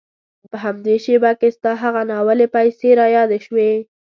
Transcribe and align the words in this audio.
په 0.51 0.57
همدې 0.63 0.95
شېبه 1.03 1.31
کې 1.39 1.49
ستا 1.57 1.71
هغه 1.83 2.01
ناولې 2.11 2.47
پيسې 2.55 2.89
را 2.99 3.07
یادې 3.17 3.39
شوې. 3.45 3.71